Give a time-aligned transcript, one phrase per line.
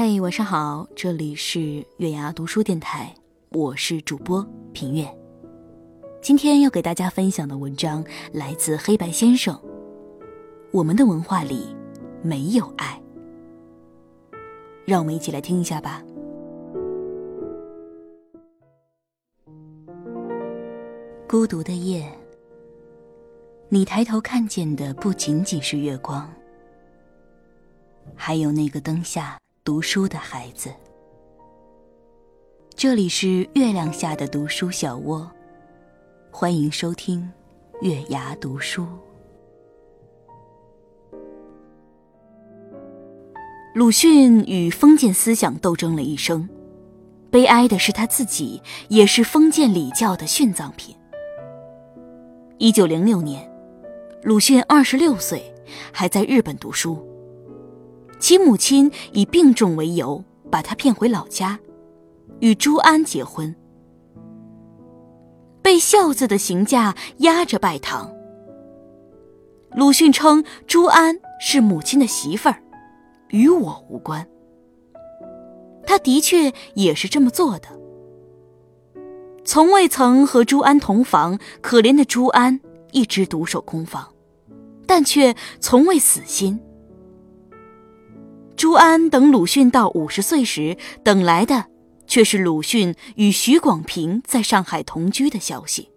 [0.00, 3.12] 嘿，晚上好，这里是月牙读书电台，
[3.48, 5.04] 我是主播平月。
[6.22, 9.60] 今天要给大家分享的文章来自黑白先生。
[10.70, 11.74] 我们的文化里
[12.22, 13.02] 没有爱，
[14.86, 16.00] 让我们一起来听一下吧。
[21.28, 22.08] 孤独的夜，
[23.68, 26.32] 你抬头看见的不仅仅是月光，
[28.14, 29.36] 还有那个灯下。
[29.68, 30.70] 读书的孩子，
[32.74, 35.30] 这里是月亮下的读书小窝，
[36.30, 37.30] 欢迎收听
[37.82, 38.86] 月牙读书。
[43.74, 46.48] 鲁迅与封建思想斗争了一生，
[47.30, 50.96] 悲哀的是他自己也是封建礼教的殉葬品。
[52.56, 53.46] 一九零六年，
[54.22, 55.54] 鲁迅二十六岁，
[55.92, 57.06] 还在日本读书。
[58.18, 61.58] 其母亲以病重为由，把他骗回老家，
[62.40, 63.54] 与朱安结婚。
[65.62, 68.12] 被孝子的刑架压着拜堂。
[69.74, 72.62] 鲁迅称朱安是母亲的媳妇儿，
[73.28, 74.26] 与我无关。
[75.86, 77.68] 他的确也是这么做的。
[79.44, 82.60] 从未曾和朱安同房，可怜的朱安
[82.92, 84.12] 一直独守空房，
[84.86, 86.58] 但却从未死心。
[88.68, 91.64] 朱安等鲁迅到五十岁时，等来的
[92.06, 95.90] 却是鲁迅与许广平在上海同居的消息。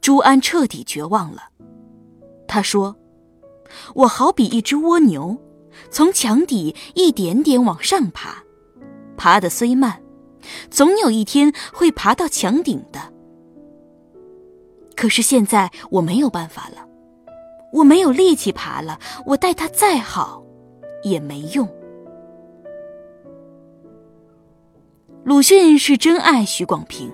[0.00, 1.48] 朱安彻底绝望了，
[2.46, 2.94] 他说
[3.96, 5.36] ：“我好比一只蜗牛，
[5.90, 8.44] 从墙底一点点往上爬，
[9.16, 10.00] 爬得虽慢，
[10.70, 13.12] 总有一天会爬到墙顶的。
[14.94, 16.86] 可是现在我没有办法了，
[17.72, 20.44] 我没有力气爬了，我待他再好。”
[21.02, 21.68] 也没用。
[25.24, 27.12] 鲁迅是真爱许广平，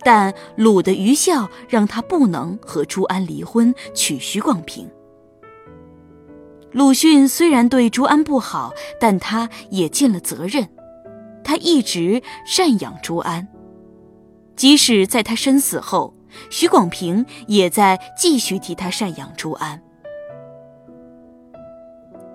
[0.00, 4.88] 但鲁的愚孝让他不能和朱安离婚，娶许广平。
[6.72, 10.68] 鲁迅虽然对朱安不好，但他也尽了责任，
[11.44, 13.48] 他一直赡养朱安，
[14.56, 16.14] 即使在他身死后，
[16.48, 19.82] 许广平也在继续替他赡养朱安。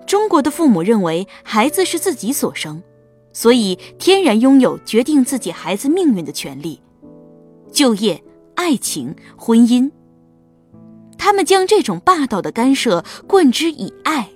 [0.06, 2.82] 中国的父母认为孩子是自己所生，
[3.32, 6.80] 所以天然拥有决定自己孩子命运的权利。
[7.72, 8.22] 就业、
[8.54, 9.90] 爱情、婚姻，
[11.18, 14.30] 他们将这种霸道的干涉冠之以爱。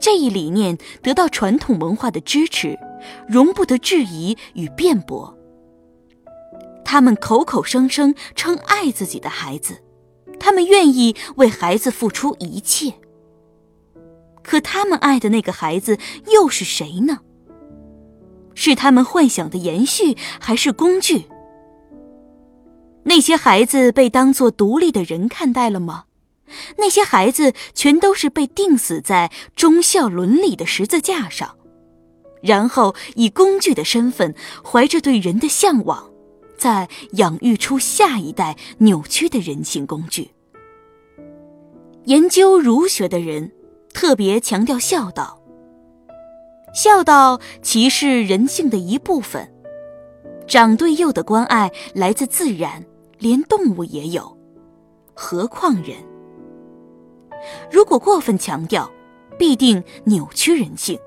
[0.00, 2.78] 这一理念得到传统文化的支持，
[3.28, 5.36] 容不得质疑与辩驳。
[6.84, 9.76] 他们口口声声称爱自己的孩子，
[10.40, 12.94] 他们愿意为孩子付出一切。
[14.42, 15.98] 可他们爱的那个孩子
[16.32, 17.20] 又是谁呢？
[18.54, 21.26] 是他们幻想的延续，还是工具？
[23.04, 26.04] 那些孩子被当作独立的人看待了吗？
[26.78, 31.56] 那些孩子全都是被钉死在忠孝伦理的十字架上，
[32.42, 34.34] 然后以工具的身份，
[34.64, 36.10] 怀着对人的向往，
[36.58, 40.32] 再养育出下一代扭曲的人性工具。
[42.06, 43.52] 研究儒学的人。
[43.92, 45.38] 特别强调孝道。
[46.72, 49.52] 孝道其是人性的一部分，
[50.46, 52.84] 长对幼的关爱来自自然，
[53.18, 54.36] 连动物也有，
[55.14, 55.96] 何况人？
[57.70, 58.88] 如果过分强调，
[59.36, 60.98] 必定扭曲人性。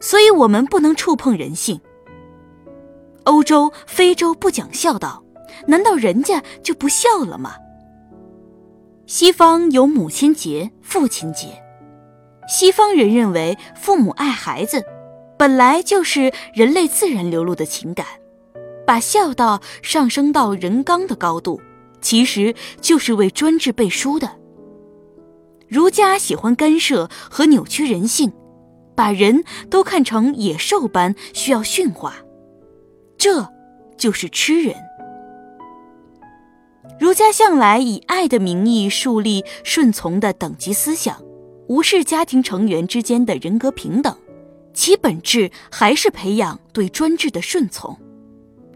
[0.00, 1.80] 所以我们不能触碰人性。
[3.24, 5.24] 欧洲、非洲不讲孝道，
[5.66, 7.56] 难道人家就不孝了吗？
[9.08, 11.62] 西方有母亲节、父亲节，
[12.46, 14.84] 西方人认为父母爱孩子，
[15.38, 18.04] 本来就是人类自然流露的情感，
[18.86, 21.58] 把孝道上升到人纲的高度，
[22.02, 24.30] 其实就是为专制背书的。
[25.68, 28.30] 儒家喜欢干涉和扭曲人性，
[28.94, 32.16] 把人都看成野兽般需要驯化，
[33.16, 33.48] 这
[33.96, 34.76] 就是吃人。
[36.98, 41.22] 儒家向来以爱的名义树立顺从的等级思想，
[41.68, 44.16] 无视家庭成员之间的人格平等，
[44.74, 47.96] 其本质还是培养对专制的顺从，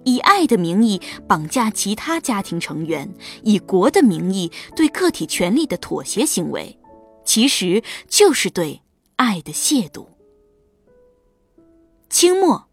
[0.05, 6.79] 以爱的名义绑架其他家庭成员，以国的名义对个体权利的妥协行为，
[7.25, 8.83] 其实就是对
[9.17, 10.07] 爱的亵渎。
[12.09, 12.67] 清末，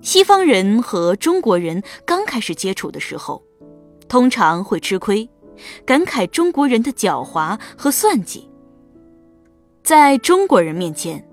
[0.00, 3.42] 西方人和中国人刚开始接触的时候。
[4.12, 5.26] 通常会吃亏，
[5.86, 8.46] 感慨中国人的狡猾和算计。
[9.82, 11.26] 在中国人面前，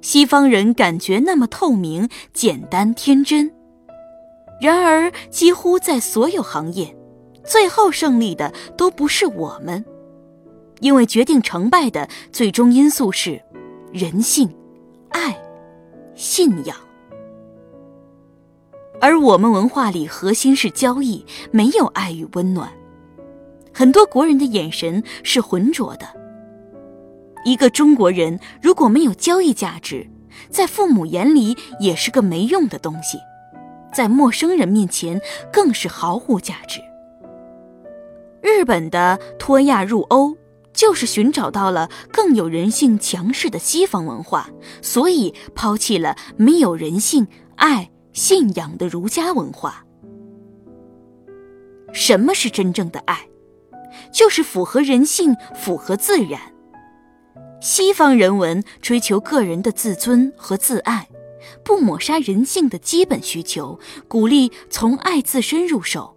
[0.00, 3.48] 西方人感觉那么透明、简单、天真。
[4.60, 6.96] 然而，几乎在所有行业，
[7.44, 9.84] 最后胜利的都不是我们，
[10.80, 13.40] 因为决定成败的最终因素是
[13.92, 14.52] 人性、
[15.10, 15.40] 爱、
[16.16, 16.76] 信仰。
[19.04, 22.72] 而我们文化里核心是交易，没有爱与温暖。
[23.70, 26.06] 很多国人的眼神是浑浊的。
[27.44, 30.08] 一个中国人如果没有交易价值，
[30.48, 33.18] 在父母眼里也是个没用的东西，
[33.92, 35.20] 在陌生人面前
[35.52, 36.80] 更是毫无价值。
[38.40, 40.34] 日本的脱亚入欧，
[40.72, 44.48] 就是寻找到了更有人性强势的西方文化，
[44.80, 49.84] 所以抛弃了没有人性、爱、信仰的儒家文化。
[51.92, 53.28] 什么是真正的爱？
[54.12, 56.40] 就是符合人性、符合自然。
[57.60, 61.08] 西方人文追求个人的自尊和自爱，
[61.64, 63.78] 不抹杀人性的基本需求，
[64.08, 66.16] 鼓励从爱自身入手，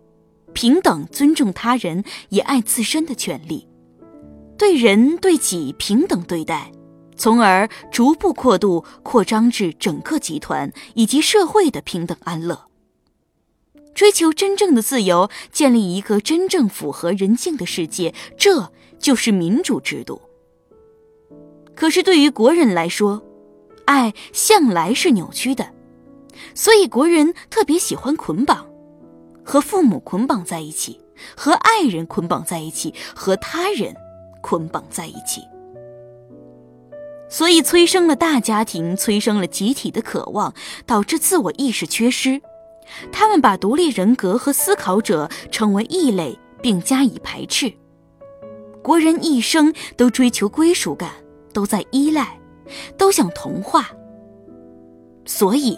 [0.54, 3.68] 平等尊重他人也爱自身的权利，
[4.58, 6.72] 对人对己平等对待，
[7.18, 12.66] 从而逐步过度扩张至整个集团以及社会的平等安乐。
[13.94, 20.22] 追求真正的自由，建立一个真正符合人性的世界，这就是民主制度。
[21.74, 23.24] 可是对于国人来说，
[23.86, 25.74] 爱向来是扭曲的，
[26.54, 28.68] 所以国人特别喜欢捆绑，
[29.44, 31.00] 和父母捆绑在一起，
[31.36, 33.96] 和爱人捆绑在一起，和他人
[34.42, 35.42] 捆绑在一起，
[37.30, 40.54] 所以催生了大家庭，催生了集体的渴望，
[40.86, 42.42] 导致自我意识缺失。
[43.12, 47.72] 他们把独立人格和思考者称为异类，并加以排斥。
[48.82, 51.12] 国人一生都追求归属感，
[51.52, 52.40] 都在依赖，
[52.98, 53.90] 都想同化。
[55.26, 55.78] 所以，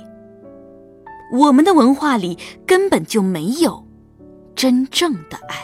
[1.33, 2.37] 我们的文化里
[2.67, 3.83] 根本就没有
[4.55, 5.55] 真正的爱。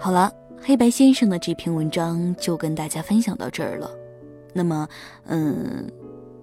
[0.00, 0.32] 好了，
[0.62, 3.90] 黑白先生的这篇文章就跟大家分享到这儿了。
[4.54, 4.88] 那么，
[5.26, 5.90] 嗯。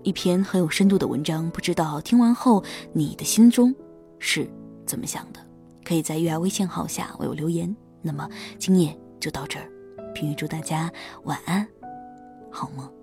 [0.01, 2.63] 一篇很有深度的文章，不知道听完后
[2.93, 3.75] 你的心中
[4.17, 4.49] 是
[4.85, 5.41] 怎么想的？
[5.83, 7.75] 可以在月牙微信号下为我留言。
[8.01, 8.27] 那么
[8.57, 9.69] 今夜就到这儿，
[10.13, 10.89] 并预祝大家
[11.23, 11.67] 晚安，
[12.49, 12.98] 好梦。